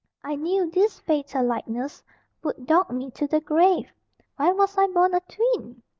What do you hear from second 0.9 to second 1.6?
fatal